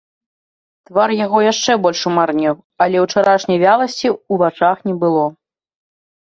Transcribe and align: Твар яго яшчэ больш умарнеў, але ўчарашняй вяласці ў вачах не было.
Твар 0.89 1.13
яго 1.25 1.39
яшчэ 1.47 1.75
больш 1.83 2.01
умарнеў, 2.11 2.57
але 2.87 2.97
ўчарашняй 3.05 3.63
вяласці 3.67 4.07
ў 4.13 4.43
вачах 4.47 4.77
не 4.91 4.99
было. 5.07 5.25